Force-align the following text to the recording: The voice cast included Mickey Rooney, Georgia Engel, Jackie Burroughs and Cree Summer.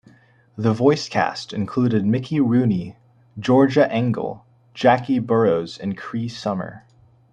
The 0.55 0.73
voice 0.73 1.07
cast 1.07 1.53
included 1.53 2.07
Mickey 2.07 2.39
Rooney, 2.39 2.97
Georgia 3.37 3.87
Engel, 3.93 4.43
Jackie 4.73 5.19
Burroughs 5.19 5.77
and 5.77 5.95
Cree 5.95 6.27
Summer. 6.27 6.87